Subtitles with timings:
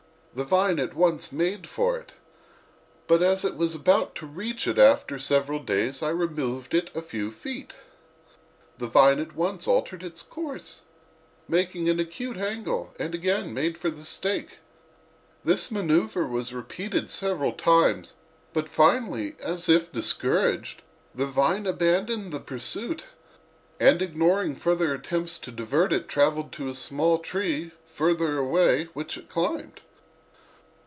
[0.33, 2.13] The vine at once made for it,
[3.05, 7.01] but as it was about to reach it after several days I removed it a
[7.01, 7.73] few feet.
[8.77, 10.83] The vine at once altered its course,
[11.49, 14.59] making an acute angle, and again made for the stake.
[15.43, 18.13] This manœuvre was repeated several times,
[18.53, 20.81] but finally, as if discouraged,
[21.13, 23.03] the vine abandoned the pursuit
[23.81, 29.17] and ignoring further attempts to divert it traveled to a small tree, further away, which
[29.17, 29.81] it climbed.